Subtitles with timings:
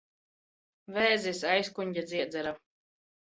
[0.95, 1.41] Vēzis.
[1.51, 2.55] Aizkuņģa dziedzera.